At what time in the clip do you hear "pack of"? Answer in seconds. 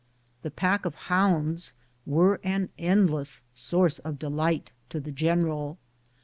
0.49-0.95